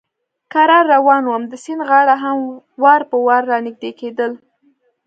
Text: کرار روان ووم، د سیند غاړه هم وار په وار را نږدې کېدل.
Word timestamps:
کرار 0.53 0.83
روان 0.93 1.23
ووم، 1.25 1.43
د 1.47 1.53
سیند 1.63 1.81
غاړه 1.89 2.15
هم 2.23 2.37
وار 2.83 3.01
په 3.11 3.17
وار 3.25 3.43
را 3.51 3.57
نږدې 3.65 3.91
کېدل. 3.99 4.31